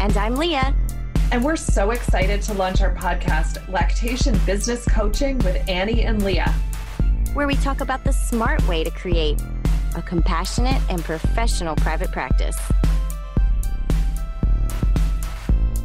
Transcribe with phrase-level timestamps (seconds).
[0.00, 0.74] And I'm Leah.
[1.30, 6.54] And we're so excited to launch our podcast, Lactation Business Coaching with Annie and Leah,
[7.34, 9.42] where we talk about the smart way to create
[9.96, 12.56] a compassionate and professional private practice.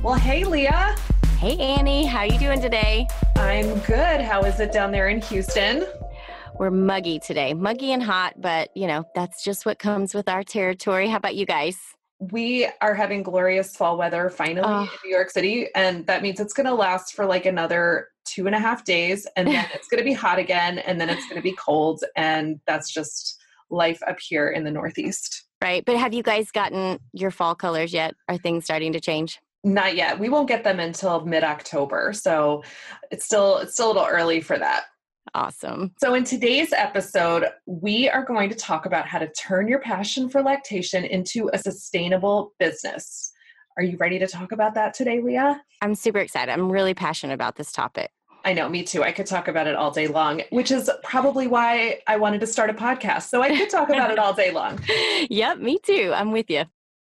[0.02, 0.96] Well, hey, Leah.
[1.38, 2.06] Hey, Annie.
[2.06, 3.10] How you doing today?
[3.36, 4.22] I'm good.
[4.22, 5.86] How is it down there in Houston?
[6.58, 10.42] We're muggy today, muggy and hot, but you know, that's just what comes with our
[10.42, 11.10] territory.
[11.10, 11.78] How about you guys?
[12.32, 14.82] We are having glorious fall weather finally oh.
[14.84, 18.48] in New York City, and that means it's going to last for like another two
[18.48, 21.26] and a half days, and then it's going to be hot again, and then it's
[21.26, 23.38] going to be cold, and that's just
[23.70, 25.44] life up here in the Northeast.
[25.62, 28.16] Right, but have you guys gotten your fall colors yet?
[28.30, 29.40] Are things starting to change?
[29.64, 30.20] Not yet.
[30.20, 32.64] We won't get them until mid October, so
[33.10, 34.86] it's still it's still a little early for that.
[35.34, 35.92] Awesome.
[36.00, 40.30] So, in today's episode, we are going to talk about how to turn your passion
[40.30, 43.32] for lactation into a sustainable business.
[43.78, 45.62] Are you ready to talk about that today, Leah?
[45.82, 46.52] I'm super excited.
[46.52, 48.12] I'm really passionate about this topic.
[48.46, 49.04] I know, me too.
[49.04, 52.48] I could talk about it all day long, which is probably why I wanted to
[52.48, 53.24] start a podcast.
[53.24, 54.80] So I could talk about it all day long.
[55.30, 56.12] Yep, me too.
[56.14, 56.66] I'm with you.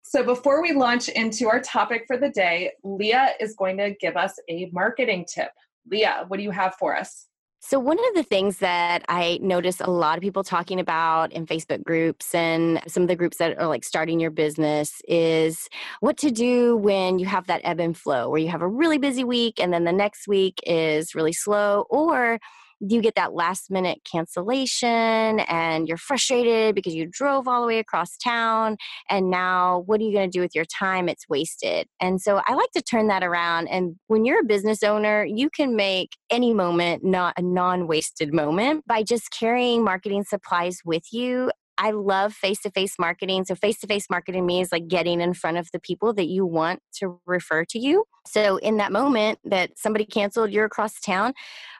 [0.02, 4.16] So before we launch into our topic for the day, Leah is going to give
[4.16, 5.50] us a marketing tip.
[5.90, 7.26] Leah, what do you have for us?
[7.68, 11.46] So, one of the things that I notice a lot of people talking about in
[11.46, 15.68] Facebook groups and some of the groups that are like starting your business is
[15.98, 18.98] what to do when you have that ebb and flow, where you have a really
[18.98, 22.38] busy week and then the next week is really slow, or
[22.80, 27.78] you get that last minute cancellation and you're frustrated because you drove all the way
[27.78, 28.76] across town
[29.08, 32.40] and now what are you going to do with your time it's wasted and so
[32.46, 36.10] i like to turn that around and when you're a business owner you can make
[36.30, 42.32] any moment not a non-wasted moment by just carrying marketing supplies with you I love
[42.32, 43.44] face to face marketing.
[43.44, 46.46] So, face to face marketing means like getting in front of the people that you
[46.46, 48.04] want to refer to you.
[48.26, 51.34] So, in that moment that somebody canceled, you're across town,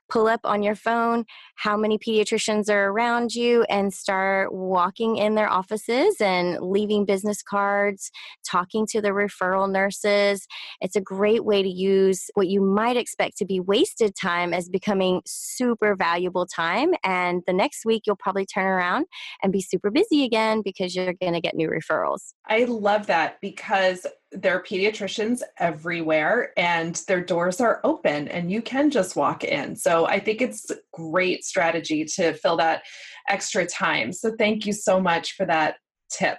[0.09, 1.25] pull up on your phone
[1.57, 7.43] how many pediatricians are around you and start walking in their offices and leaving business
[7.43, 8.11] cards,
[8.49, 10.47] talking to the referral nurses.
[10.81, 14.69] It's a great way to use what you might expect to be wasted time as
[14.69, 16.93] becoming super valuable time.
[17.03, 19.07] And the next week, you'll probably turn around
[19.43, 22.35] and be super busy again because you're going to get new referrals.
[22.47, 28.61] I love that because there are pediatricians everywhere and their doors are open and you
[28.61, 29.77] can just walk in.
[29.77, 32.83] So I think it's a great strategy to fill that
[33.29, 34.13] extra time.
[34.13, 35.77] So thank you so much for that
[36.11, 36.39] tip.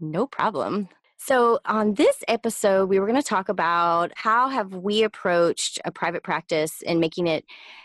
[0.00, 0.88] No problem.
[1.18, 5.92] So on this episode we were going to talk about how have we approached a
[5.92, 7.44] private practice and making it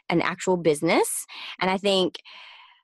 [0.09, 1.25] an actual business.
[1.59, 2.17] And I think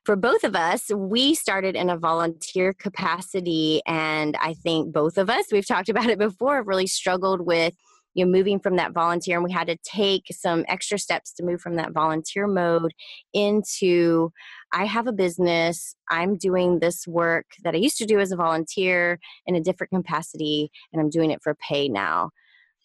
[0.08, 3.82] for both of us, we started in a volunteer capacity.
[3.86, 7.74] And I think both of us, we've talked about it before, have really struggled with
[8.14, 11.44] you know moving from that volunteer and we had to take some extra steps to
[11.44, 12.92] move from that volunteer mode
[13.34, 14.32] into
[14.72, 18.36] i have a business i'm doing this work that i used to do as a
[18.36, 22.30] volunteer in a different capacity and i'm doing it for pay now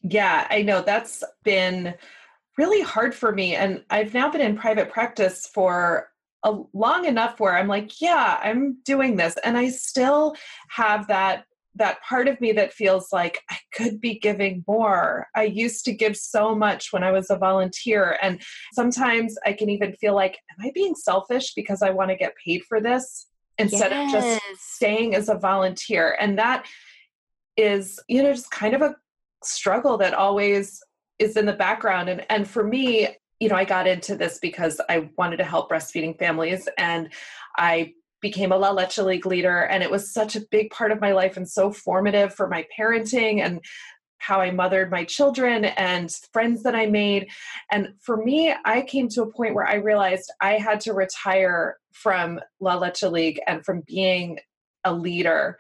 [0.04, 1.96] yeah i know that's been
[2.58, 3.56] really hard for me.
[3.56, 6.10] And I've now been in private practice for
[6.44, 9.36] a long enough where I'm like, yeah, I'm doing this.
[9.44, 10.36] And I still
[10.70, 11.46] have that
[11.76, 15.28] that part of me that feels like I could be giving more.
[15.36, 18.18] I used to give so much when I was a volunteer.
[18.22, 18.42] And
[18.74, 22.34] sometimes I can even feel like, am I being selfish because I want to get
[22.44, 24.14] paid for this instead yes.
[24.14, 24.42] of just
[24.76, 26.16] staying as a volunteer?
[26.20, 26.68] And that
[27.58, 28.96] is, you know, just kind of a
[29.44, 30.80] struggle that always
[31.20, 32.10] is in the background.
[32.10, 33.10] And and for me,
[33.44, 37.10] you know, I got into this because I wanted to help breastfeeding families and
[37.58, 37.92] I
[38.22, 41.12] became a La Leche League leader and it was such a big part of my
[41.12, 43.60] life and so formative for my parenting and
[44.18, 47.28] how I mothered my children and friends that I made.
[47.70, 51.76] And for me, I came to a point where I realized I had to retire
[51.92, 54.40] from La Leche League and from being
[54.86, 55.58] a leader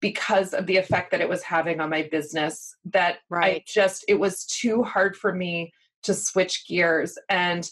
[0.00, 3.56] because of the effect that it was having on my business that right.
[3.56, 5.72] I just it was too hard for me
[6.08, 7.70] to switch gears and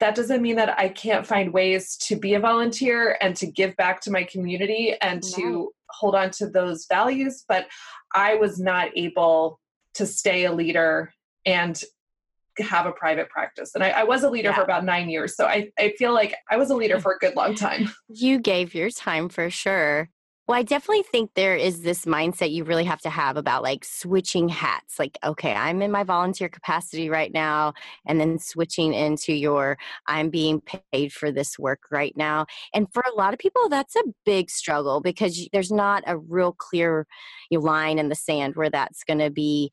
[0.00, 3.76] that doesn't mean that I can't find ways to be a volunteer and to give
[3.76, 7.66] back to my community and to hold on to those values but
[8.14, 9.58] I was not able
[9.94, 11.12] to stay a leader
[11.44, 11.82] and
[12.58, 13.74] have a private practice.
[13.74, 14.56] And I, I was a leader yeah.
[14.56, 15.36] for about nine years.
[15.36, 17.90] So I, I feel like I was a leader for a good long time.
[18.08, 20.10] You gave your time for sure.
[20.48, 23.84] Well, I definitely think there is this mindset you really have to have about like
[23.84, 24.98] switching hats.
[24.98, 27.74] Like, okay, I'm in my volunteer capacity right now,
[28.06, 29.78] and then switching into your
[30.08, 30.60] I'm being
[30.92, 32.46] paid for this work right now.
[32.74, 36.52] And for a lot of people, that's a big struggle because there's not a real
[36.52, 37.06] clear
[37.52, 39.70] line in the sand where that's going to be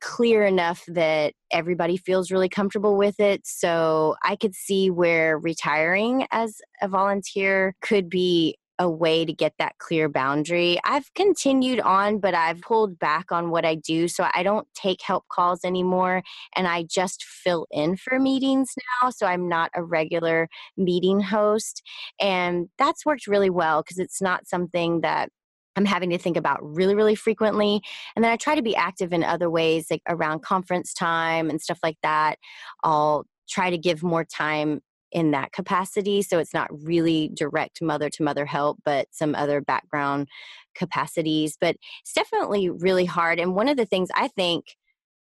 [0.00, 3.46] clear enough that everybody feels really comfortable with it.
[3.46, 9.52] So I could see where retiring as a volunteer could be a way to get
[9.58, 10.78] that clear boundary.
[10.84, 14.08] I've continued on, but I've pulled back on what I do.
[14.08, 16.22] So I don't take help calls anymore
[16.56, 18.72] and I just fill in for meetings
[19.02, 19.10] now.
[19.10, 20.48] So I'm not a regular
[20.78, 21.82] meeting host.
[22.18, 25.28] And that's worked really well because it's not something that
[25.76, 27.82] I'm having to think about really, really frequently.
[28.16, 31.60] And then I try to be active in other ways, like around conference time and
[31.60, 32.38] stuff like that.
[32.82, 34.80] I'll try to give more time
[35.12, 36.22] in that capacity.
[36.22, 40.28] So it's not really direct mother to mother help, but some other background
[40.74, 41.56] capacities.
[41.60, 43.38] But it's definitely really hard.
[43.38, 44.76] And one of the things I think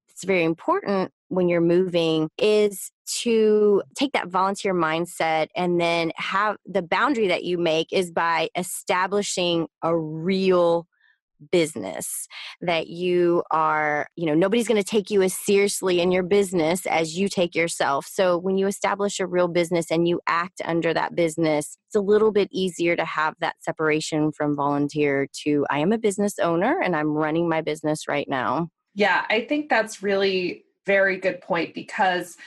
[0.10, 2.92] it's very important when you're moving is
[3.22, 8.50] to take that volunteer mindset and then have the boundary that you make is by
[8.56, 10.88] establishing a real
[11.52, 12.28] business
[12.62, 16.86] that you are you know nobody's going to take you as seriously in your business
[16.86, 18.08] as you take yourself.
[18.08, 22.02] So when you establish a real business and you act under that business it's a
[22.02, 26.82] little bit easier to have that separation from volunteer to i am a business owner
[26.82, 28.70] and i'm running my business right now.
[28.94, 32.38] Yeah i think that's really very good point because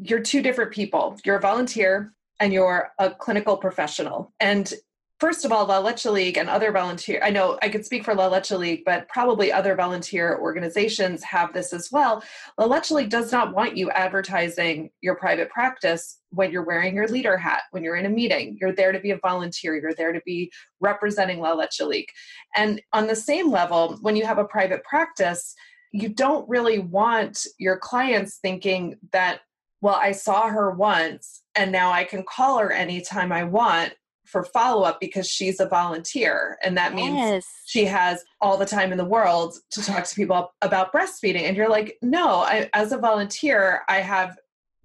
[0.00, 1.18] you're two different people.
[1.24, 4.32] You're a volunteer and you're a clinical professional.
[4.40, 4.72] And
[5.20, 8.14] first of all, La Leche League and other volunteer, I know I could speak for
[8.14, 12.24] La Leche League, but probably other volunteer organizations have this as well.
[12.58, 17.06] La Leche League does not want you advertising your private practice when you're wearing your
[17.06, 18.56] leader hat, when you're in a meeting.
[18.58, 20.50] You're there to be a volunteer, you're there to be
[20.80, 22.08] representing La Leche League.
[22.56, 25.54] And on the same level, when you have a private practice,
[25.92, 29.40] you don't really want your clients thinking that
[29.82, 33.94] well, I saw her once and now I can call her anytime I want
[34.30, 36.58] for follow up because she's a volunteer.
[36.62, 37.46] And that means yes.
[37.66, 41.42] she has all the time in the world to talk to people about breastfeeding.
[41.42, 44.38] And you're like, no, I, as a volunteer, I have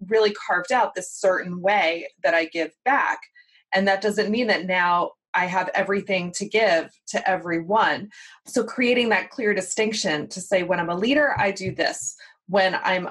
[0.08, 3.20] really carved out this certain way that I give back.
[3.74, 8.10] And that doesn't mean that now I have everything to give to everyone.
[8.48, 12.16] So creating that clear distinction to say, when I'm a leader, I do this.
[12.48, 13.10] When I'm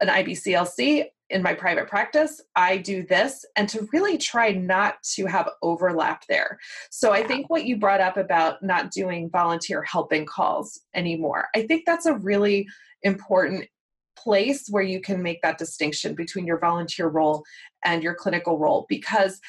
[0.00, 5.26] an IBCLC, in my private practice, I do this, and to really try not to
[5.26, 6.58] have overlap there.
[6.90, 11.66] So I think what you brought up about not doing volunteer helping calls anymore, I
[11.66, 12.68] think that's a really
[13.02, 13.66] important
[14.16, 17.44] place where you can make that distinction between your volunteer role
[17.84, 19.40] and your clinical role because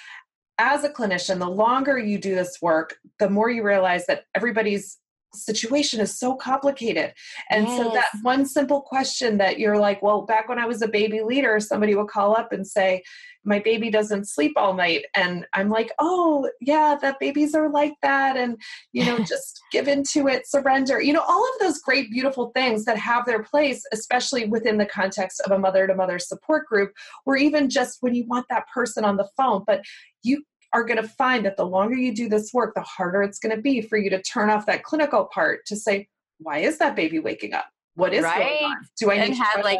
[0.60, 4.98] as a clinician the longer you do this work the more you realize that everybody's
[5.34, 7.14] situation is so complicated.
[7.50, 7.78] And yes.
[7.78, 11.22] so that one simple question that you're like, well, back when I was a baby
[11.22, 13.04] leader, somebody would call up and say,
[13.48, 15.06] my baby doesn't sleep all night.
[15.16, 18.36] And I'm like, oh, yeah, that babies are like that.
[18.36, 18.58] And,
[18.92, 22.84] you know, just give into it, surrender, you know, all of those great, beautiful things
[22.86, 26.92] that have their place, especially within the context of a mother to mother support group,
[27.26, 29.64] or even just when you want that person on the phone.
[29.66, 29.82] But
[30.24, 30.44] you
[30.78, 33.56] are going to find that the longer you do this work, the harder it's going
[33.56, 36.08] to be for you to turn off that clinical part to say,
[36.38, 37.66] why is that baby waking up?
[37.96, 38.38] What is right.
[38.38, 38.78] going on?
[39.00, 39.80] Do I need and to have like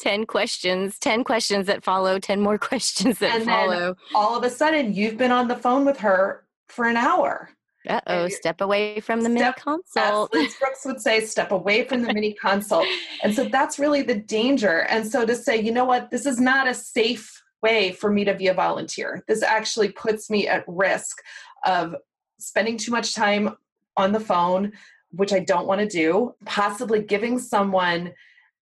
[0.00, 3.94] 10 questions, 10 questions that follow, 10 more questions that and follow.
[4.16, 7.50] all of a sudden, you've been on the phone with her for an hour.
[7.88, 10.32] Uh oh, step away from the step, mini consult.
[10.32, 12.86] Liz Brooks would say, step away from the mini consult.
[13.22, 14.86] And so that's really the danger.
[14.88, 18.24] And so to say, you know what, this is not a safe way for me
[18.24, 19.22] to be a volunteer.
[19.28, 21.18] This actually puts me at risk
[21.64, 21.94] of
[22.38, 23.56] spending too much time
[23.96, 24.72] on the phone,
[25.10, 28.12] which I don't want to do, possibly giving someone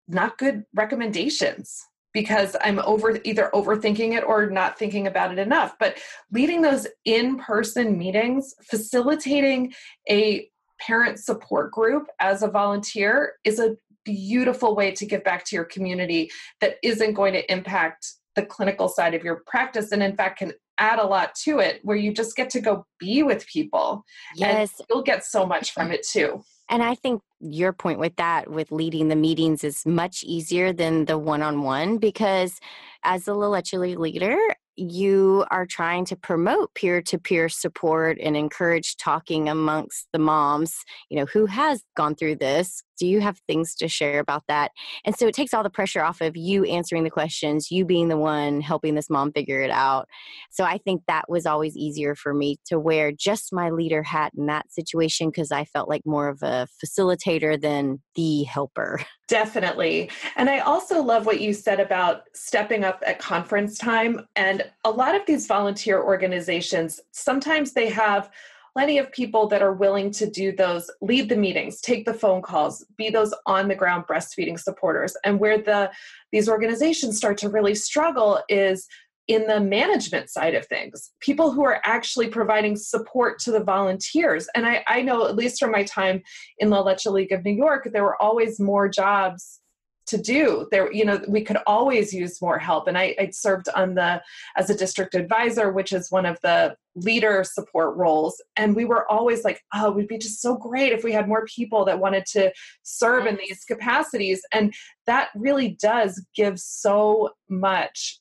[0.08, 5.76] not good recommendations because I'm over either overthinking it or not thinking about it enough.
[5.80, 6.00] But
[6.32, 9.74] leading those in person meetings, facilitating
[10.10, 13.76] a parent support group as a volunteer is a
[14.06, 18.88] beautiful way to give back to your community that isn't going to impact the clinical
[18.88, 22.14] side of your practice and in fact can add a lot to it where you
[22.14, 24.06] just get to go be with people
[24.36, 24.82] yes.
[24.90, 26.42] you'll get so much from it too.
[26.70, 31.06] and I think your point with that, with leading the meetings, is much easier than
[31.06, 32.60] the one on one because
[33.04, 34.38] as a La Leche leader,
[34.80, 41.26] you are trying to promote peer-to-peer support and encourage talking amongst the moms you know
[41.26, 44.72] who has gone through this do you have things to share about that?
[45.06, 48.10] And so it takes all the pressure off of you answering the questions you being
[48.10, 50.08] the one helping this mom figure it out.
[50.52, 54.34] So i think that was always easier for me to wear just my leader hat
[54.38, 60.10] in that situation because i felt like more of a facilitator than the helper Definitely.
[60.38, 64.28] And I also love what you said about stepping up at conference time.
[64.36, 68.32] And a lot of these volunteer organizations, sometimes they have
[68.74, 72.42] plenty of people that are willing to do those lead the meetings take the phone
[72.42, 75.90] calls be those on the ground breastfeeding supporters and where the
[76.32, 78.88] these organizations start to really struggle is
[79.30, 84.48] in the management side of things, people who are actually providing support to the volunteers.
[84.56, 86.24] And I, I know, at least from my time
[86.58, 89.60] in La Leche League of New York, there were always more jobs
[90.08, 90.68] to do.
[90.72, 92.88] There you know we could always use more help.
[92.88, 94.20] And I, I, served on the
[94.58, 98.42] as a district advisor which is one of the leader support roles.
[98.56, 101.28] And we were always like oh it would be just so great if we had
[101.28, 104.42] more people that wanted to serve in these capacities.
[104.52, 104.74] And
[105.06, 108.20] that really does give so much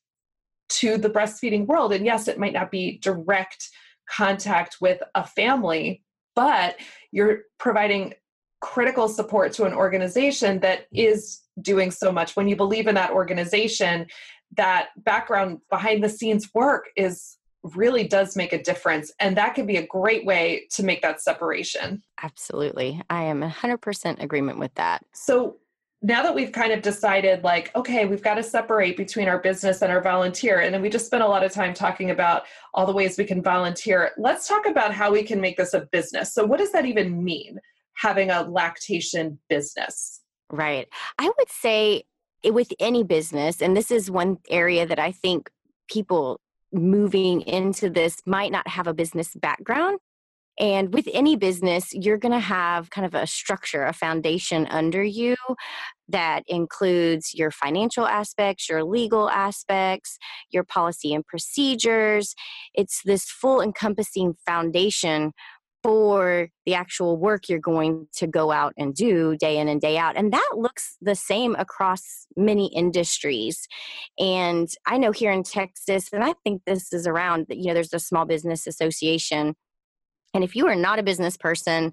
[0.81, 1.93] to the breastfeeding world.
[1.93, 3.69] And yes, it might not be direct
[4.09, 6.03] contact with a family,
[6.35, 6.77] but
[7.13, 8.15] you're providing
[8.61, 12.37] critical support to an organization that is doing so much.
[12.37, 14.07] When you believe in that organization,
[14.57, 19.67] that background behind the scenes work is really does make a difference and that can
[19.67, 25.05] be a great way to make that separation absolutely i am 100% agreement with that
[25.13, 25.57] so
[26.01, 29.83] now that we've kind of decided like okay we've got to separate between our business
[29.83, 32.87] and our volunteer and then we just spent a lot of time talking about all
[32.87, 36.33] the ways we can volunteer let's talk about how we can make this a business.
[36.33, 37.59] So what does that even mean
[37.95, 40.21] having a lactation business?
[40.51, 40.89] Right.
[41.19, 42.05] I would say
[42.45, 45.51] eh, with any business and this is one area that i think
[45.89, 46.41] people
[46.73, 49.99] moving into this might not have a business background
[50.59, 55.03] and with any business, you're going to have kind of a structure, a foundation under
[55.03, 55.37] you
[56.09, 60.19] that includes your financial aspects, your legal aspects,
[60.51, 62.35] your policy and procedures.
[62.75, 65.33] It's this full encompassing foundation
[65.83, 69.97] for the actual work you're going to go out and do day in and day
[69.97, 70.17] out.
[70.17, 73.69] And that looks the same across many industries.
[74.19, 77.95] And I know here in Texas, and I think this is around, you know, there's
[77.95, 79.55] a small business association
[80.35, 81.93] and if you are not a business person,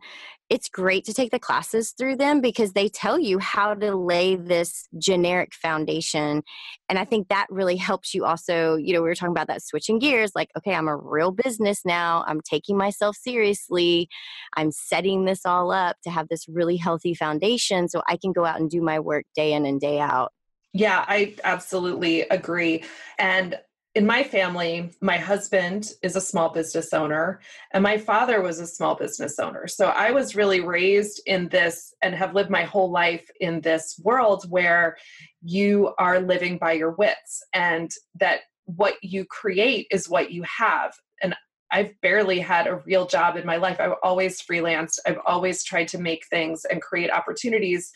[0.50, 4.36] it's great to take the classes through them because they tell you how to lay
[4.36, 6.44] this generic foundation.
[6.88, 9.64] And I think that really helps you also, you know, we were talking about that
[9.64, 12.24] switching gears like, okay, I'm a real business now.
[12.28, 14.08] I'm taking myself seriously.
[14.56, 18.46] I'm setting this all up to have this really healthy foundation so I can go
[18.46, 20.32] out and do my work day in and day out.
[20.74, 22.84] Yeah, I absolutely agree.
[23.18, 23.58] And
[23.96, 27.40] in my family, my husband is a small business owner
[27.72, 29.68] and my father was a small business owner.
[29.68, 33.98] So I was really raised in this and have lived my whole life in this
[34.04, 34.98] world where
[35.42, 40.94] you are living by your wits and that what you create is what you have.
[41.24, 41.34] And
[41.72, 43.80] I've barely had a real job in my life.
[43.80, 45.00] I've always freelanced.
[45.08, 47.92] I've always tried to make things and create opportunities.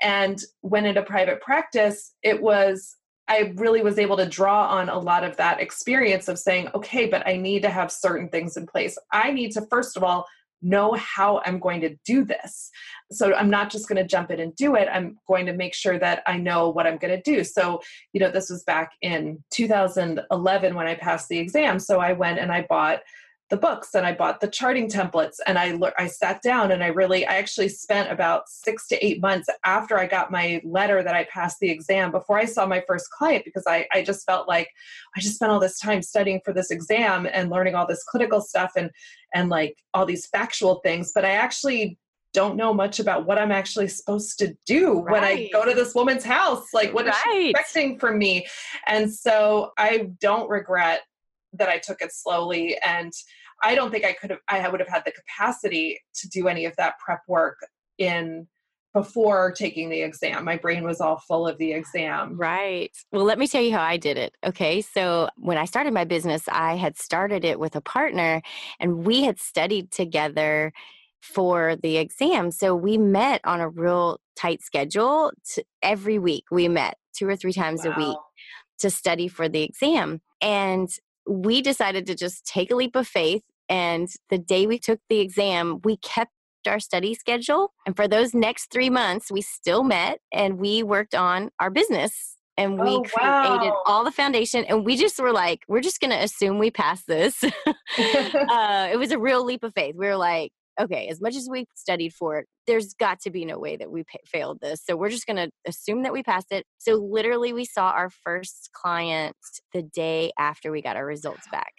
[0.00, 2.96] And when in a private practice, it was
[3.28, 7.06] I really was able to draw on a lot of that experience of saying, okay,
[7.06, 8.98] but I need to have certain things in place.
[9.12, 10.26] I need to, first of all,
[10.64, 12.70] know how I'm going to do this.
[13.12, 14.88] So I'm not just going to jump in and do it.
[14.90, 17.44] I'm going to make sure that I know what I'm going to do.
[17.44, 21.78] So, you know, this was back in 2011 when I passed the exam.
[21.78, 23.00] So I went and I bought
[23.50, 26.88] the books and I bought the charting templates and I I sat down and I
[26.88, 31.14] really I actually spent about 6 to 8 months after I got my letter that
[31.14, 34.48] I passed the exam before I saw my first client because I I just felt
[34.48, 34.68] like
[35.16, 38.40] I just spent all this time studying for this exam and learning all this clinical
[38.40, 38.90] stuff and
[39.34, 41.98] and like all these factual things but I actually
[42.32, 45.12] don't know much about what I'm actually supposed to do right.
[45.12, 46.74] when I go to this woman's house.
[46.74, 47.14] Like, what right.
[47.14, 48.48] is she expecting from me?
[48.86, 51.02] And so I don't regret
[51.58, 52.76] that I took it slowly.
[52.84, 53.12] And
[53.62, 56.64] I don't think I could have, I would have had the capacity to do any
[56.66, 57.56] of that prep work
[57.98, 58.46] in
[58.94, 60.44] before taking the exam.
[60.44, 62.36] My brain was all full of the exam.
[62.38, 62.92] Right.
[63.10, 64.36] Well, let me tell you how I did it.
[64.46, 64.80] Okay.
[64.80, 68.40] So, when I started my business, I had started it with a partner
[68.78, 70.72] and we had studied together
[71.20, 72.52] for the exam.
[72.52, 76.44] So, we met on a real tight schedule to, every week.
[76.52, 77.94] We met two or three times wow.
[77.94, 78.18] a week
[78.78, 80.20] to study for the exam.
[80.40, 80.88] And
[81.26, 83.42] we decided to just take a leap of faith.
[83.68, 86.32] And the day we took the exam, we kept
[86.66, 87.72] our study schedule.
[87.86, 92.36] And for those next three months, we still met and we worked on our business
[92.56, 96.10] and we oh, created all the foundation and we just were like we're just going
[96.10, 97.42] to assume we pass this
[97.98, 101.48] uh, it was a real leap of faith we were like okay, as much as
[101.50, 104.82] we studied for it, there's got to be no way that we failed this.
[104.84, 106.64] So we're just going to assume that we passed it.
[106.78, 109.36] So literally, we saw our first client
[109.72, 111.72] the day after we got our results back.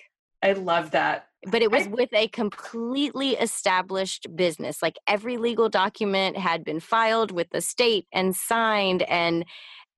[0.43, 1.27] I love that.
[1.47, 4.81] But it was I, with a completely established business.
[4.81, 9.45] Like every legal document had been filed with the state and signed, and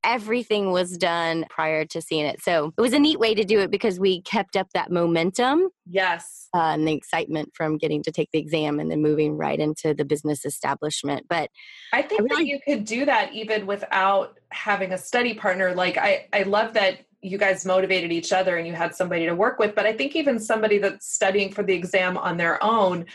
[0.04, 2.42] everything was done prior to seeing it.
[2.42, 5.70] So it was a neat way to do it because we kept up that momentum.
[5.86, 6.48] Yes.
[6.54, 9.94] Uh, and the excitement from getting to take the exam and then moving right into
[9.94, 11.26] the business establishment.
[11.30, 11.50] But
[11.94, 15.76] I think I really, that you could do that even without having a study partner.
[15.76, 19.36] Like I, I love that you guys motivated each other and you had somebody to
[19.36, 19.76] work with.
[19.76, 23.06] But I think even somebody that's studying for the exam on their own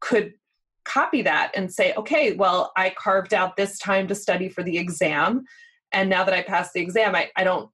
[0.00, 0.34] could
[0.84, 4.76] copy that and say, okay, well, I carved out this time to study for the
[4.76, 5.44] exam
[5.94, 7.70] and now that I passed the exam, I, I don't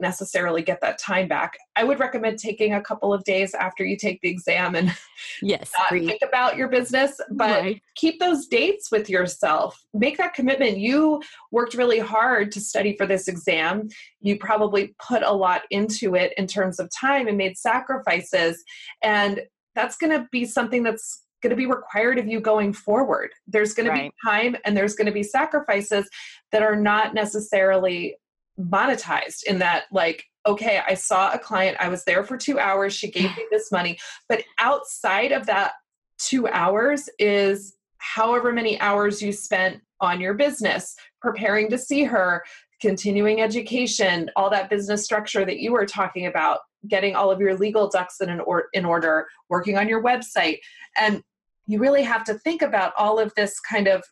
[0.00, 1.58] necessarily get that time back.
[1.76, 4.96] I would recommend taking a couple of days after you take the exam and
[5.42, 7.82] yes, think about your business, but right.
[7.94, 9.78] keep those dates with yourself.
[9.92, 10.78] Make that commitment.
[10.78, 13.88] You worked really hard to study for this exam.
[14.20, 18.64] You probably put a lot into it in terms of time and made sacrifices.
[19.02, 19.42] And
[19.74, 23.30] that's going to be something that's going to be required of you going forward.
[23.46, 23.96] There's going right.
[23.96, 26.08] to be time and there's going to be sacrifices
[26.52, 28.16] that are not necessarily
[28.58, 32.94] monetized in that, like, okay, I saw a client, I was there for two hours,
[32.94, 33.98] she gave me this money.
[34.28, 35.72] But outside of that
[36.18, 42.42] two hours is however many hours you spent on your business, preparing to see her,
[42.80, 47.54] continuing education, all that business structure that you were talking about, getting all of your
[47.56, 50.58] legal ducks in, an or- in order, working on your website.
[50.96, 51.22] And
[51.70, 54.02] you really have to think about all of this kind of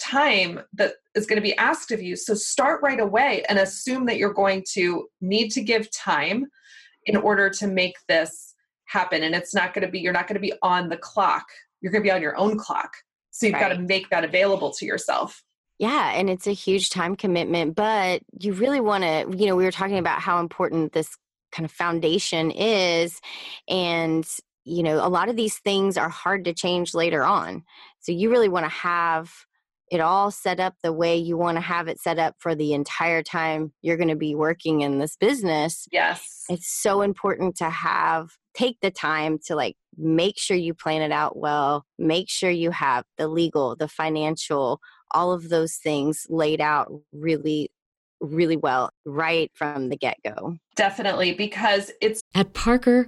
[0.00, 2.16] time that is going to be asked of you.
[2.16, 6.46] So start right away and assume that you're going to need to give time
[7.06, 8.54] in order to make this
[8.86, 9.22] happen.
[9.22, 11.44] And it's not going to be, you're not going to be on the clock.
[11.80, 12.92] You're going to be on your own clock.
[13.30, 13.68] So you've right.
[13.68, 15.42] got to make that available to yourself.
[15.78, 19.62] Yeah, and it's a huge time commitment, but you really want to, you know, we
[19.62, 21.16] were talking about how important this
[21.52, 23.20] kind of foundation is
[23.68, 24.26] and
[24.68, 27.64] you know, a lot of these things are hard to change later on.
[28.00, 29.32] So you really want to have
[29.90, 32.74] it all set up the way you want to have it set up for the
[32.74, 35.88] entire time you're going to be working in this business.
[35.90, 36.44] Yes.
[36.50, 41.12] It's so important to have take the time to like make sure you plan it
[41.12, 44.80] out well, make sure you have the legal, the financial,
[45.12, 47.70] all of those things laid out really
[48.20, 50.56] really well right from the get go.
[50.76, 52.20] Definitely, because it's.
[52.34, 53.07] At Parker,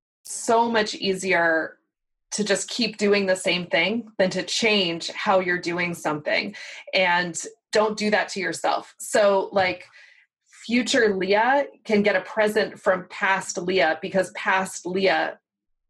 [0.31, 1.77] so much easier
[2.31, 6.55] to just keep doing the same thing than to change how you're doing something.
[6.93, 7.37] And
[7.71, 8.95] don't do that to yourself.
[8.99, 9.85] So like
[10.65, 15.39] future leah can get a present from past leah because past leah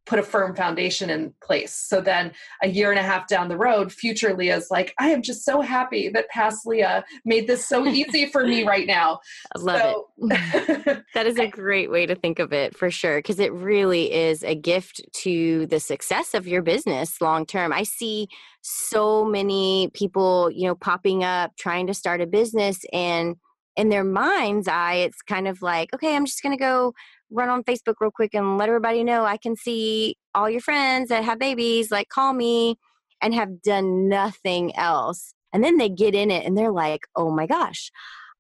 [0.06, 1.74] put a firm foundation in place.
[1.74, 5.22] So then a year and a half down the road, future Leah's like, I am
[5.22, 9.20] just so happy that past Leah made this so easy for me right now.
[9.56, 11.04] I love so- it.
[11.14, 13.20] that is a great way to think of it for sure.
[13.20, 17.72] Because it really is a gift to the success of your business long term.
[17.72, 18.28] I see
[18.62, 23.36] so many people, you know, popping up trying to start a business and
[23.78, 26.94] in their mind's eye, it's kind of like, okay, I'm just going to go
[27.32, 31.10] run on Facebook real quick and let everybody know I can see all your friends
[31.10, 32.78] that have babies, like call me,
[33.22, 35.34] and have done nothing else.
[35.54, 37.92] And then they get in it and they're like, oh my gosh,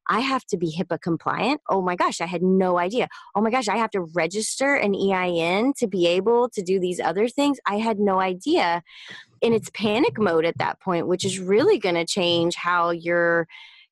[0.07, 1.61] I have to be HIPAA compliant.
[1.69, 3.07] Oh my gosh, I had no idea.
[3.35, 6.99] Oh my gosh, I have to register an EIN to be able to do these
[6.99, 7.59] other things.
[7.65, 8.83] I had no idea.
[9.41, 13.47] And it's panic mode at that point, which is really going to change how you're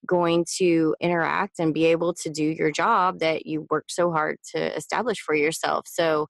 [0.06, 4.38] going to interact and be able to do your job that you worked so hard
[4.54, 5.86] to establish for yourself.
[5.88, 6.28] So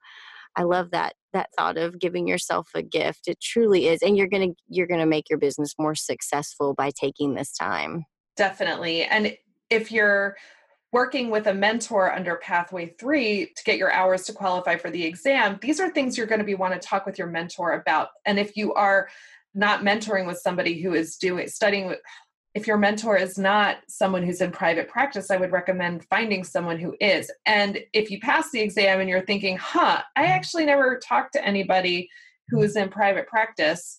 [0.55, 3.27] I love that that thought of giving yourself a gift.
[3.27, 6.73] It truly is and you're going to you're going to make your business more successful
[6.73, 8.05] by taking this time.
[8.35, 9.03] Definitely.
[9.03, 9.37] And
[9.69, 10.35] if you're
[10.91, 15.05] working with a mentor under pathway 3 to get your hours to qualify for the
[15.05, 18.09] exam, these are things you're going to be want to talk with your mentor about.
[18.25, 19.07] And if you are
[19.53, 21.93] not mentoring with somebody who is doing studying
[22.59, 26.77] if your mentor is not someone who's in private practice, I would recommend finding someone
[26.77, 27.31] who is.
[27.45, 31.45] And if you pass the exam and you're thinking, huh, I actually never talked to
[31.45, 32.09] anybody
[32.49, 33.97] who is in private practice,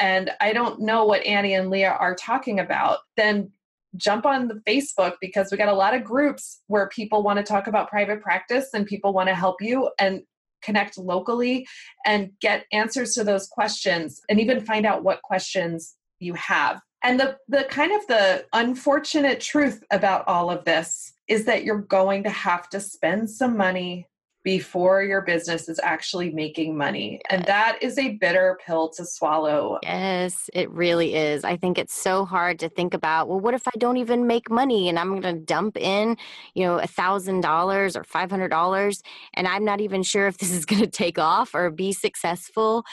[0.00, 3.52] and I don't know what Annie and Leah are talking about, then
[3.96, 7.44] jump on the Facebook because we got a lot of groups where people want to
[7.44, 10.22] talk about private practice and people want to help you and
[10.62, 11.64] connect locally
[12.04, 17.18] and get answers to those questions and even find out what questions you have and
[17.18, 22.24] the the kind of the unfortunate truth about all of this is that you're going
[22.24, 24.06] to have to spend some money
[24.42, 27.20] before your business is actually making money.
[27.28, 29.78] And that is a bitter pill to swallow.
[29.82, 31.44] Yes, it really is.
[31.44, 34.50] I think it's so hard to think about, well, what if I don't even make
[34.50, 36.16] money and I'm going to dump in,
[36.54, 39.02] you know, a $1,000 or $500
[39.34, 42.84] and I'm not even sure if this is going to take off or be successful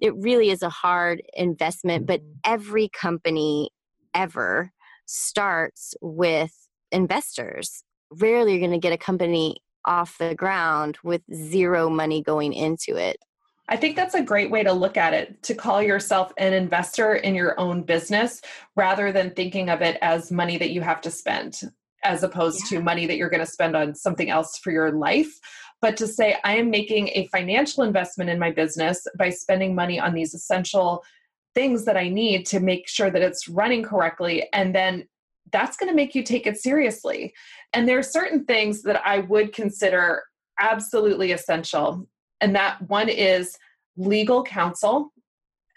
[0.00, 3.70] it really is a hard investment, but every company
[4.14, 4.72] ever
[5.06, 6.52] starts with
[6.92, 7.84] investors.
[8.10, 12.96] Rarely you're going to get a company off the ground with zero money going into
[12.96, 13.18] it.
[13.68, 17.14] I think that's a great way to look at it to call yourself an investor
[17.14, 18.42] in your own business
[18.76, 21.62] rather than thinking of it as money that you have to spend
[22.04, 22.78] as opposed yeah.
[22.78, 25.40] to money that you're going to spend on something else for your life
[25.84, 30.00] but to say I am making a financial investment in my business by spending money
[30.00, 31.04] on these essential
[31.54, 34.48] things that I need to make sure that it's running correctly.
[34.54, 35.06] And then
[35.52, 37.34] that's going to make you take it seriously.
[37.74, 40.22] And there are certain things that I would consider
[40.58, 42.08] absolutely essential.
[42.40, 43.54] And that one is
[43.98, 45.12] legal counsel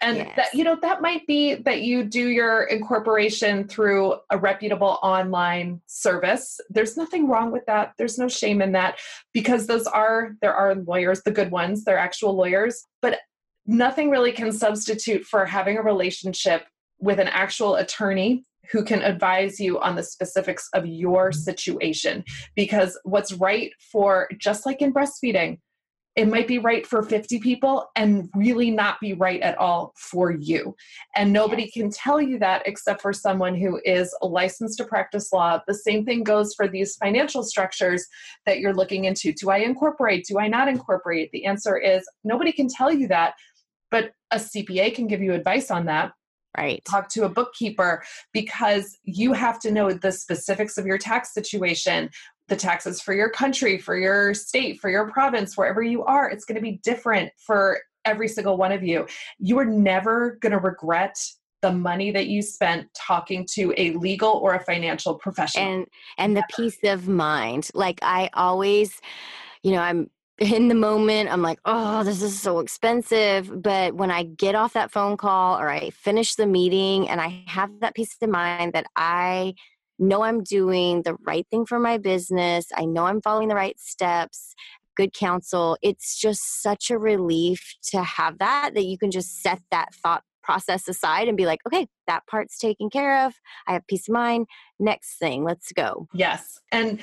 [0.00, 0.36] and yes.
[0.36, 5.80] that you know that might be that you do your incorporation through a reputable online
[5.86, 6.60] service.
[6.70, 7.94] There's nothing wrong with that.
[7.98, 8.98] There's no shame in that
[9.32, 12.84] because those are there are lawyers the good ones they're actual lawyers.
[13.02, 13.18] But
[13.66, 16.64] nothing really can substitute for having a relationship
[17.00, 22.22] with an actual attorney who can advise you on the specifics of your situation.
[22.54, 25.58] Because what's right for just like in breastfeeding
[26.18, 30.32] it might be right for 50 people and really not be right at all for
[30.32, 30.74] you.
[31.14, 31.72] And nobody yes.
[31.74, 35.60] can tell you that except for someone who is licensed to practice law.
[35.68, 38.04] The same thing goes for these financial structures
[38.46, 39.32] that you're looking into.
[39.32, 40.26] Do I incorporate?
[40.26, 41.30] Do I not incorporate?
[41.30, 43.34] The answer is nobody can tell you that,
[43.92, 46.14] but a CPA can give you advice on that.
[46.56, 46.84] Right.
[46.84, 48.02] Talk to a bookkeeper
[48.32, 52.10] because you have to know the specifics of your tax situation
[52.48, 56.28] the taxes for your country, for your state, for your province, wherever you are.
[56.28, 59.06] It's going to be different for every single one of you.
[59.38, 61.16] You are never going to regret
[61.60, 65.66] the money that you spent talking to a legal or a financial professional.
[65.66, 67.68] And and the peace of mind.
[67.74, 69.00] Like I always,
[69.62, 73.50] you know, I'm in the moment, I'm like, oh, this is so expensive.
[73.60, 77.42] But when I get off that phone call or I finish the meeting and I
[77.48, 79.54] have that peace of mind that I
[79.98, 83.78] know I'm doing the right thing for my business, I know I'm following the right
[83.78, 84.54] steps,
[84.96, 89.60] good counsel, it's just such a relief to have that, that you can just set
[89.70, 93.34] that thought process aside and be like, okay, that part's taken care of.
[93.66, 94.46] I have peace of mind.
[94.80, 96.08] Next thing, let's go.
[96.14, 96.58] Yes.
[96.72, 97.00] And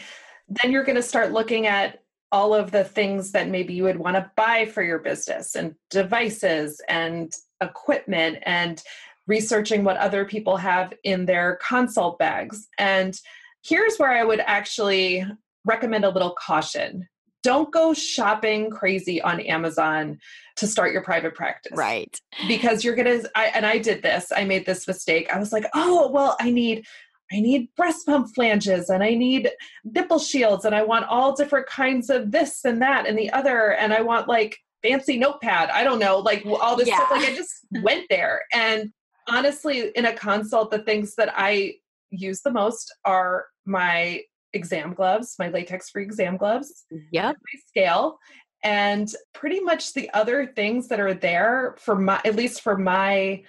[0.50, 4.00] then you're going to start looking at all of the things that maybe you would
[4.00, 8.84] want to buy for your business and devices and equipment and
[9.28, 12.68] researching what other people have in their consult bags.
[12.78, 13.20] And
[13.64, 15.26] here's where I would actually
[15.66, 17.08] recommend a little caution.
[17.44, 20.20] Don't go shopping crazy on Amazon
[20.58, 21.74] to start your private practice.
[21.76, 22.20] Right.
[22.48, 25.30] Because you're going to, and I did this, I made this mistake.
[25.34, 26.86] I was like, oh, well, I need
[27.32, 29.50] I need breast pump flanges and I need
[29.84, 33.72] nipple shields and I want all different kinds of this and that and the other
[33.72, 35.70] and I want like fancy notepad.
[35.72, 36.98] I don't know, like all this yeah.
[36.98, 37.12] stuff.
[37.12, 38.42] Like I just went there.
[38.54, 38.92] And
[39.28, 41.76] honestly, in a consult, the things that I
[42.12, 44.22] use the most are my
[44.54, 46.86] exam gloves, my latex free exam gloves.
[47.12, 48.20] yeah, My scale.
[48.64, 53.44] And pretty much the other things that are there for my at least for my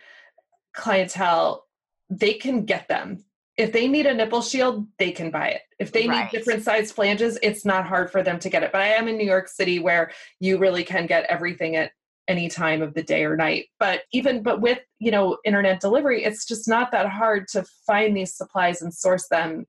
[0.75, 1.65] clientele,
[2.11, 3.25] they can get them
[3.57, 5.63] if they need a nipple shield, they can buy it.
[5.79, 6.31] If they right.
[6.31, 8.73] need different size flanges, it's not hard for them to get it.
[8.73, 11.93] But I am in New York City where you really can get everything at
[12.29, 13.67] any time of the day or night.
[13.79, 18.17] But even but with, you know, internet delivery, it's just not that hard to find
[18.17, 19.67] these supplies and source them.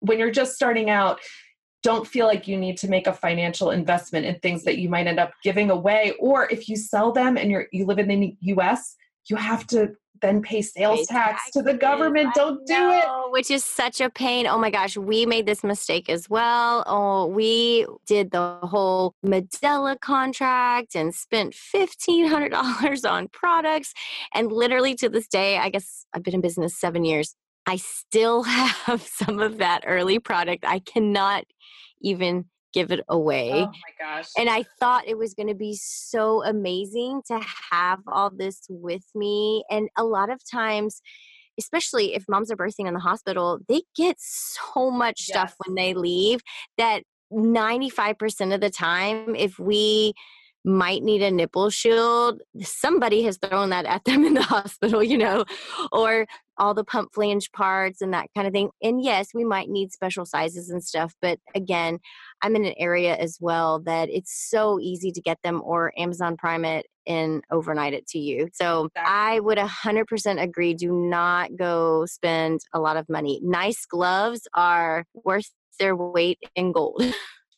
[0.00, 1.20] When you're just starting out,
[1.82, 5.06] don't feel like you need to make a financial investment in things that you might
[5.06, 8.36] end up giving away or if you sell them and you're you live in the
[8.40, 8.94] US,
[9.28, 12.28] you have to then pay sales pay tax to the government.
[12.28, 13.32] I Don't know, do it.
[13.32, 14.46] Which is such a pain.
[14.46, 16.84] Oh my gosh, we made this mistake as well.
[16.86, 23.92] Oh, we did the whole Medela contract and spent $1,500 on products.
[24.32, 27.34] And literally to this day, I guess I've been in business seven years.
[27.66, 30.64] I still have some of that early product.
[30.66, 31.44] I cannot
[32.00, 33.50] even give it oh away.
[33.52, 34.28] Oh my gosh.
[34.36, 39.04] And I thought it was going to be so amazing to have all this with
[39.14, 39.64] me.
[39.70, 41.02] And a lot of times,
[41.58, 45.28] especially if moms are birthing in the hospital, they get so much yes.
[45.28, 46.40] stuff when they leave
[46.78, 50.12] that 95% of the time, if we
[50.64, 55.18] might need a nipple shield, somebody has thrown that at them in the hospital, you
[55.18, 55.44] know,
[55.90, 56.26] or
[56.58, 58.70] all the pump flange parts and that kind of thing.
[58.82, 61.98] And yes, we might need special sizes and stuff, but again,
[62.42, 66.36] I'm in an area as well that it's so easy to get them or Amazon
[66.36, 68.48] Prime it and overnight it to you.
[68.52, 69.12] So exactly.
[69.12, 73.40] I would 100% agree do not go spend a lot of money.
[73.42, 77.02] Nice gloves are worth their weight in gold.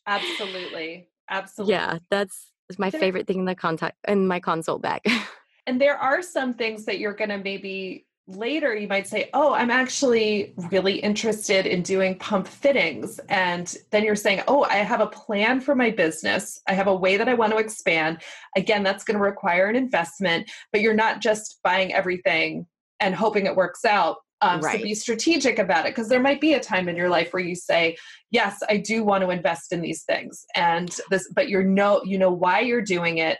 [0.07, 1.09] Absolutely.
[1.29, 1.73] Absolutely.
[1.73, 5.01] Yeah, that's is my favorite thing in the contact in my consult bag.
[5.67, 9.53] and there are some things that you're going to maybe later you might say, "Oh,
[9.53, 15.01] I'm actually really interested in doing pump fittings." And then you're saying, "Oh, I have
[15.01, 16.59] a plan for my business.
[16.67, 18.21] I have a way that I want to expand."
[18.55, 22.65] Again, that's going to require an investment, but you're not just buying everything
[22.99, 24.17] and hoping it works out.
[24.41, 24.79] Um, right.
[24.79, 27.43] So be strategic about it because there might be a time in your life where
[27.43, 27.95] you say,
[28.31, 32.17] "Yes, I do want to invest in these things," and this, but you're no, you
[32.17, 33.37] know why you're doing it,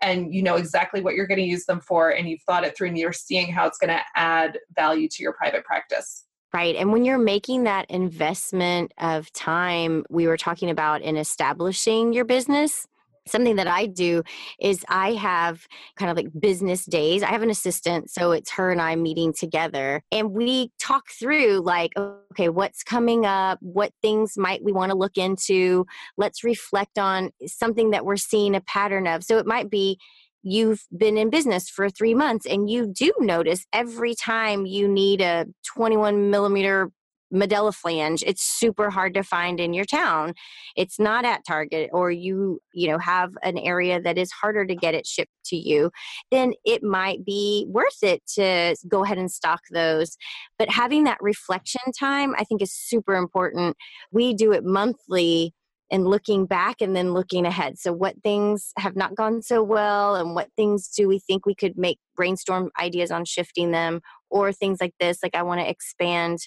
[0.00, 2.76] and you know exactly what you're going to use them for, and you've thought it
[2.76, 6.24] through, and you're seeing how it's going to add value to your private practice.
[6.52, 6.76] Right.
[6.76, 12.24] And when you're making that investment of time, we were talking about in establishing your
[12.24, 12.86] business,
[13.26, 14.22] something that I do
[14.60, 17.22] is I have kind of like business days.
[17.22, 21.60] I have an assistant, so it's her and I meeting together and we talk through
[21.64, 21.92] like
[22.32, 25.86] okay, what's coming up, what things might we want to look into.
[26.16, 29.24] Let's reflect on something that we're seeing a pattern of.
[29.24, 29.98] So it might be
[30.42, 35.20] you've been in business for three months and you do notice every time you need
[35.20, 36.90] a 21 millimeter
[37.32, 40.34] Medela flange it's super hard to find in your town.
[40.76, 44.74] It's not at target or you you know have an area that is harder to
[44.74, 45.90] get it shipped to you
[46.30, 50.16] then it might be worth it to go ahead and stock those.
[50.58, 53.76] But having that reflection time i think is super important.
[54.12, 55.54] We do it monthly
[55.90, 57.78] and looking back and then looking ahead.
[57.78, 61.54] So, what things have not gone so well, and what things do we think we
[61.54, 65.68] could make brainstorm ideas on shifting them, or things like this, like I want to
[65.68, 66.38] expand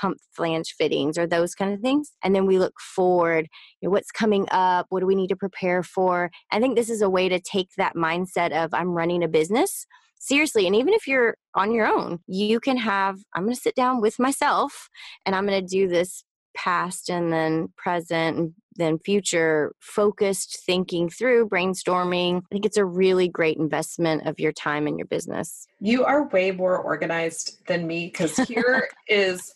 [0.00, 2.12] pump flange fittings or those kind of things.
[2.22, 3.48] And then we look forward,
[3.80, 6.30] you know, what's coming up, what do we need to prepare for?
[6.50, 9.86] I think this is a way to take that mindset of I'm running a business
[10.20, 13.76] seriously and even if you're on your own you can have i'm going to sit
[13.76, 14.88] down with myself
[15.24, 16.24] and i'm going to do this
[16.56, 22.38] past and then present and then future focused thinking through brainstorming.
[22.38, 25.66] I think it's a really great investment of your time and your business.
[25.80, 29.54] You are way more organized than me because here is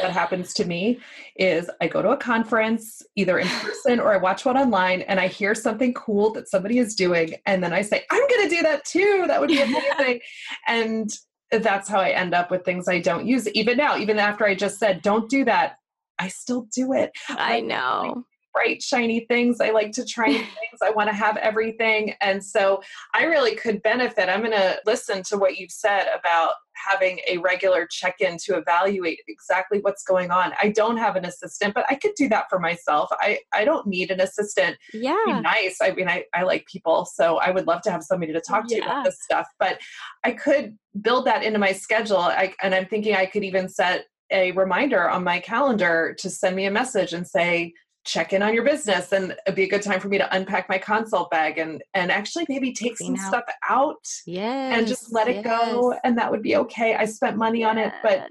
[0.00, 1.00] what happens to me
[1.36, 5.18] is I go to a conference either in person or I watch one online and
[5.18, 8.54] I hear something cool that somebody is doing and then I say I'm going to
[8.56, 9.60] do that too that would be
[9.98, 10.20] amazing
[10.68, 11.10] and
[11.50, 14.54] that's how I end up with things I don't use even now even after I
[14.54, 15.78] just said don't do that
[16.22, 17.10] I still do it.
[17.28, 19.60] I know bright shiny things.
[19.60, 20.48] I like to try things.
[20.82, 22.14] I want to have everything.
[22.20, 22.82] And so
[23.14, 24.28] i really could benefit.
[24.28, 29.20] I'm going to listen to what you've said about having a regular check-in to evaluate
[29.28, 30.52] exactly what's going on.
[30.60, 33.08] I don't have an assistant but i could do that for myself.
[33.12, 35.40] I i don't need an assistant yeah.
[35.42, 35.78] nice.
[35.82, 38.66] I mean I, I like people so i would love to have somebody to talk
[38.68, 38.84] to yeah.
[38.84, 39.46] about this stuff.
[39.58, 39.80] But
[40.24, 42.18] i could build that into my schedule.
[42.18, 46.56] I, and i'm thinking i could even set a reminder on my calendar to send
[46.56, 49.82] me a message and say check in on your business and it'd be a good
[49.82, 53.24] time for me to unpack my consult bag and and actually maybe take Clean some
[53.26, 53.32] out.
[53.32, 55.44] stuff out yes, and just let it yes.
[55.44, 57.68] go and that would be okay i spent money yeah.
[57.68, 58.28] on it but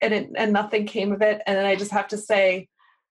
[0.00, 2.68] and it, and nothing came of it and then i just have to say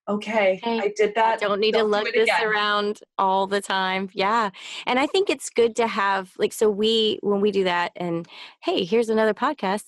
[0.10, 0.80] okay, okay.
[0.80, 2.48] i did that I don't need don't to lug this again.
[2.48, 4.50] around all the time yeah
[4.86, 8.26] and i think it's good to have like so we when we do that and
[8.62, 9.84] hey here's another podcast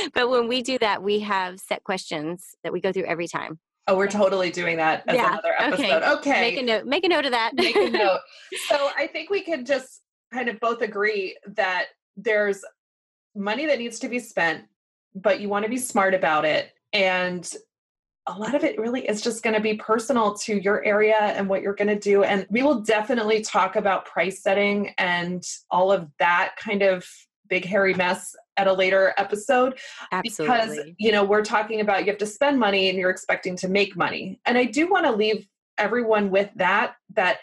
[0.14, 3.58] but when we do that we have set questions that we go through every time
[3.86, 5.32] Oh, we're totally doing that as yeah.
[5.32, 6.02] another episode.
[6.02, 6.12] Okay.
[6.12, 6.40] okay.
[6.40, 6.86] Make a note.
[6.86, 7.54] Make a note of that.
[7.54, 8.20] Make a note.
[8.68, 12.64] So I think we could just kind of both agree that there's
[13.34, 14.64] money that needs to be spent,
[15.14, 16.72] but you want to be smart about it.
[16.92, 17.52] And
[18.26, 21.48] a lot of it really is just going to be personal to your area and
[21.48, 22.22] what you're going to do.
[22.22, 27.06] And we will definitely talk about price setting and all of that kind of
[27.54, 29.78] big hairy mess at a later episode
[30.10, 30.56] Absolutely.
[30.56, 33.68] because you know we're talking about you have to spend money and you're expecting to
[33.68, 34.40] make money.
[34.44, 35.46] And i do want to leave
[35.78, 37.38] everyone with that that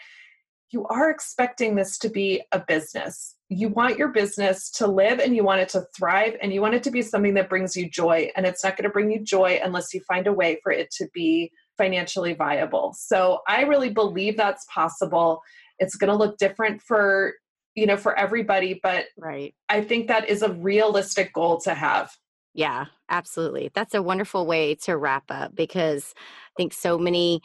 [0.70, 3.36] you are expecting this to be a business.
[3.48, 6.74] You want your business to live and you want it to thrive and you want
[6.74, 9.20] it to be something that brings you joy and it's not going to bring you
[9.22, 12.94] joy unless you find a way for it to be financially viable.
[12.98, 15.40] So i really believe that's possible.
[15.78, 17.34] It's going to look different for
[17.74, 19.54] you know for everybody but right.
[19.68, 22.12] I think that is a realistic goal to have.
[22.54, 23.70] Yeah absolutely.
[23.74, 27.40] That's a wonderful way to wrap up because i think so many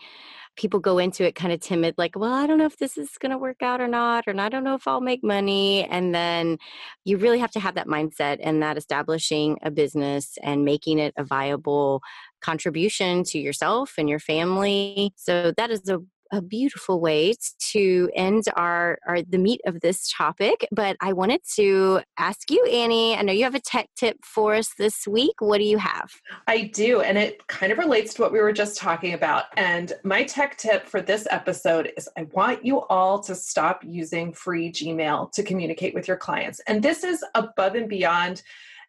[0.57, 3.11] people go into it kind of timid like well i don't know if this is
[3.19, 6.15] going to work out or not or i don't know if i'll make money and
[6.15, 6.57] then
[7.05, 11.13] you really have to have that mindset and that establishing a business and making it
[11.15, 12.01] a viable
[12.41, 15.13] contribution to yourself and your family.
[15.15, 15.99] So that is a
[16.31, 17.33] a beautiful way
[17.71, 20.67] to end our, our the meat of this topic.
[20.71, 23.15] But I wanted to ask you, Annie.
[23.15, 25.35] I know you have a tech tip for us this week.
[25.39, 26.11] What do you have?
[26.47, 29.45] I do, and it kind of relates to what we were just talking about.
[29.57, 34.33] And my tech tip for this episode is I want you all to stop using
[34.33, 36.59] free Gmail to communicate with your clients.
[36.67, 38.43] And this is above and beyond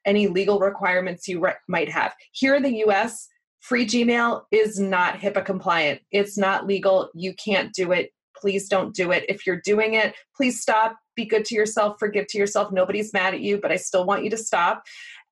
[0.04, 2.14] any legal requirements you re- might have.
[2.32, 3.28] Here in the US,
[3.60, 6.00] Free Gmail is not HIPAA compliant.
[6.10, 7.10] It's not legal.
[7.14, 8.10] You can't do it.
[8.36, 9.24] Please don't do it.
[9.28, 10.96] If you're doing it, please stop.
[11.16, 12.70] Be good to yourself, forgive to yourself.
[12.70, 14.84] Nobody's mad at you, but I still want you to stop.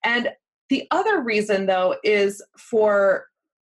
[0.02, 0.30] And
[0.68, 3.26] the other reason, though, is for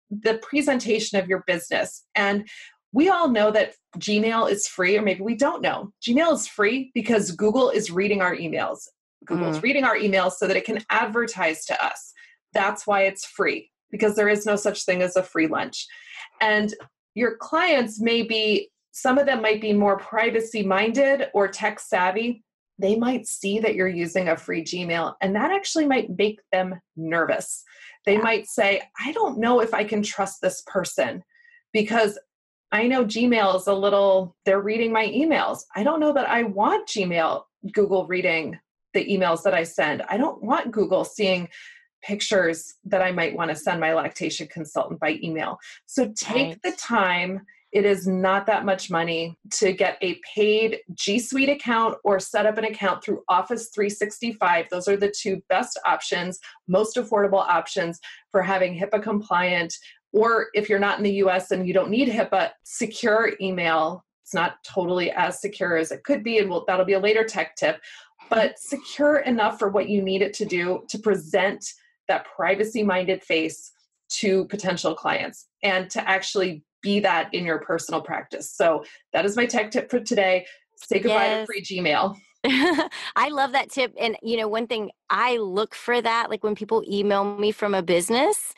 [0.10, 2.04] the presentation of your business.
[2.16, 2.48] And
[2.92, 5.92] we all know that Gmail is free, or maybe we don't know.
[6.02, 8.80] Gmail is free because Google is reading our emails.
[9.26, 9.64] Google's mm.
[9.64, 12.14] reading our emails so that it can advertise to us.
[12.54, 15.86] That's why it's free because there is no such thing as a free lunch.
[16.42, 16.74] And
[17.16, 22.44] your clients may be, some of them might be more privacy minded or tech savvy.
[22.80, 26.80] They might see that you're using a free Gmail, and that actually might make them
[26.96, 27.64] nervous.
[28.06, 28.22] They yeah.
[28.22, 31.24] might say, I don't know if I can trust this person
[31.74, 32.20] because
[32.72, 35.60] I know Gmail is a little, they're reading my emails.
[35.76, 38.60] I don't know that I want Gmail, Google reading
[38.94, 40.04] the emails that I send.
[40.04, 41.50] I don't want Google seeing
[42.04, 45.60] pictures that I might want to send my lactation consultant by email.
[45.86, 46.64] So take right.
[46.64, 47.42] the time.
[47.74, 52.46] It is not that much money to get a paid G Suite account or set
[52.46, 54.68] up an account through Office 365.
[54.72, 58.00] Those are the two best options, most affordable options
[58.32, 59.74] for having HIPAA compliant.
[60.14, 64.06] Or if you're not in the US and you don't need HIPAA, secure email.
[64.24, 67.24] It's not totally as secure as it could be, and we'll, that'll be a later
[67.24, 67.80] tech tip,
[68.30, 71.66] but secure enough for what you need it to do to present
[72.08, 73.72] that privacy minded face
[74.10, 78.52] to potential clients and to actually be that in your personal practice.
[78.54, 78.84] So
[79.14, 80.46] that is my tech tip for today.
[80.78, 81.48] Say goodbye yes.
[81.48, 82.16] to free Gmail.
[83.16, 83.94] I love that tip.
[84.00, 87.74] And, you know, one thing I look for that, like when people email me from
[87.74, 88.54] a business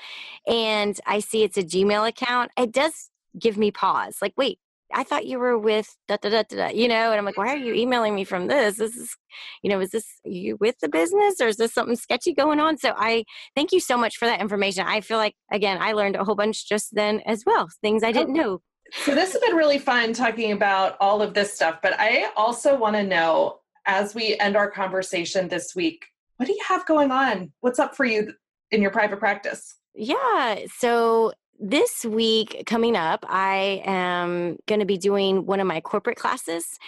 [0.48, 4.18] and I see it's a Gmail account, it does give me pause.
[4.22, 4.60] Like, wait,
[4.94, 7.50] I thought you were with da da da da, you know, and I'm like, why
[7.50, 8.78] are you emailing me from this?
[8.78, 9.16] This is,
[9.62, 12.78] you know, is this you with the business or is this something sketchy going on?
[12.78, 13.26] So I
[13.56, 14.86] thank you so much for that information.
[14.88, 18.10] I feel like, again, I learned a whole bunch just then as well, things I
[18.10, 18.62] oh, didn't know.
[19.04, 22.78] So this has been really fun talking about all of this stuff, but I also
[22.78, 26.06] want to know as we end our conversation this week,
[26.38, 27.52] what do you have going on?
[27.62, 28.34] What's up for you
[28.72, 29.76] in your private practice?
[29.94, 30.60] Yeah.
[30.78, 36.18] So this week coming up, I am going to be doing one of my corporate
[36.18, 36.80] classes.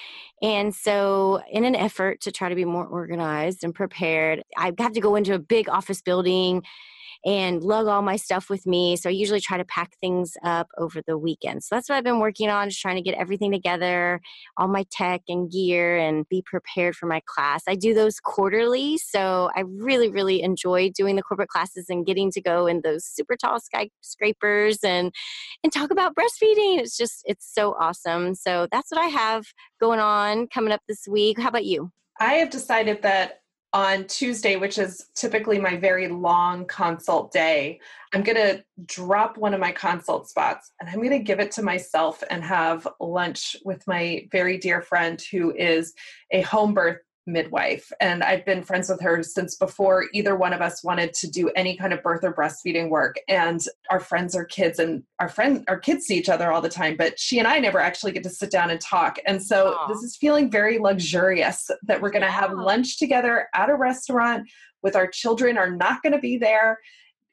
[0.41, 4.93] And so, in an effort to try to be more organized and prepared, I have
[4.93, 6.63] to go into a big office building
[7.25, 8.95] and lug all my stuff with me.
[8.95, 11.63] So I usually try to pack things up over the weekend.
[11.63, 14.21] So that's what I've been working on, just trying to get everything together,
[14.57, 17.63] all my tech and gear, and be prepared for my class.
[17.67, 18.97] I do those quarterly.
[18.97, 23.05] So I really, really enjoy doing the corporate classes and getting to go in those
[23.05, 25.13] super tall skyscrapers and
[25.63, 26.79] and talk about breastfeeding.
[26.79, 28.35] It's just it's so awesome.
[28.35, 29.45] So that's what I have
[29.79, 31.39] going on coming up this week.
[31.39, 31.91] How about you?
[32.19, 33.40] I have decided that
[33.73, 37.79] on Tuesday, which is typically my very long consult day,
[38.13, 41.51] I'm going to drop one of my consult spots and I'm going to give it
[41.53, 45.93] to myself and have lunch with my very dear friend who is
[46.31, 46.97] a home birth
[47.27, 51.29] midwife and i've been friends with her since before either one of us wanted to
[51.29, 55.29] do any kind of birth or breastfeeding work and our friends are kids and our
[55.29, 58.11] friends our kids see each other all the time but she and i never actually
[58.11, 59.87] get to sit down and talk and so Aww.
[59.87, 62.39] this is feeling very luxurious that we're going to yeah.
[62.39, 64.49] have lunch together at a restaurant
[64.81, 66.79] with our children are not going to be there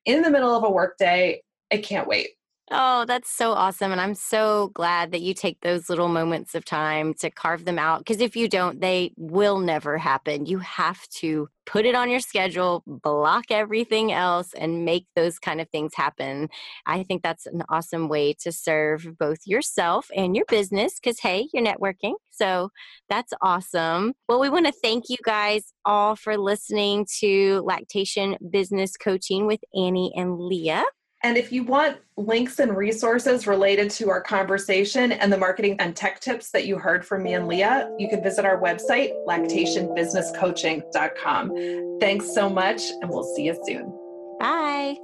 [0.04, 2.28] in the middle of a workday i can't wait
[2.70, 3.92] Oh, that's so awesome.
[3.92, 7.78] And I'm so glad that you take those little moments of time to carve them
[7.78, 8.00] out.
[8.00, 10.44] Because if you don't, they will never happen.
[10.44, 15.62] You have to put it on your schedule, block everything else, and make those kind
[15.62, 16.50] of things happen.
[16.84, 21.48] I think that's an awesome way to serve both yourself and your business because, hey,
[21.54, 22.14] you're networking.
[22.30, 22.70] So
[23.08, 24.12] that's awesome.
[24.28, 29.60] Well, we want to thank you guys all for listening to Lactation Business Coaching with
[29.74, 30.84] Annie and Leah.
[31.24, 35.96] And if you want links and resources related to our conversation and the marketing and
[35.96, 41.98] tech tips that you heard from me and Leah, you can visit our website, lactationbusinesscoaching.com.
[42.00, 43.92] Thanks so much, and we'll see you soon.
[44.38, 44.96] Bye.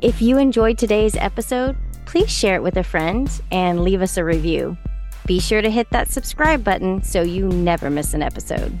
[0.00, 1.76] If you enjoyed today's episode,
[2.06, 4.78] please share it with a friend and leave us a review.
[5.26, 8.80] Be sure to hit that subscribe button so you never miss an episode.